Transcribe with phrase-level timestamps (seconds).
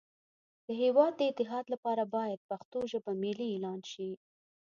[0.67, 4.09] د هیواد د اتحاد لپاره باید پښتو ژبه ملی اعلان شی